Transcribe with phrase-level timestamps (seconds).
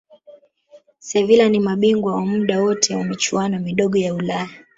[0.99, 4.49] sevila ni mabingwa wa muda wote wa michuano midogo ya ulaya